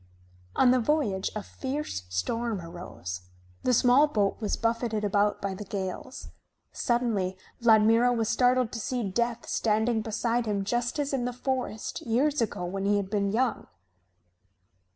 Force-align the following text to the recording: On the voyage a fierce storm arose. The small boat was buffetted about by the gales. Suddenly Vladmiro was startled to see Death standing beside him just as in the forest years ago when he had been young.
On 0.55 0.71
the 0.71 0.79
voyage 0.79 1.29
a 1.35 1.43
fierce 1.43 2.05
storm 2.09 2.59
arose. 2.59 3.21
The 3.61 3.71
small 3.71 4.07
boat 4.07 4.37
was 4.41 4.57
buffetted 4.57 5.03
about 5.03 5.39
by 5.43 5.53
the 5.53 5.63
gales. 5.63 6.29
Suddenly 6.71 7.37
Vladmiro 7.61 8.11
was 8.11 8.27
startled 8.27 8.71
to 8.71 8.79
see 8.79 9.03
Death 9.07 9.47
standing 9.47 10.01
beside 10.01 10.47
him 10.47 10.63
just 10.63 10.97
as 10.97 11.13
in 11.13 11.25
the 11.25 11.31
forest 11.33 12.01
years 12.01 12.41
ago 12.41 12.65
when 12.65 12.85
he 12.85 12.97
had 12.97 13.11
been 13.11 13.31
young. 13.31 13.67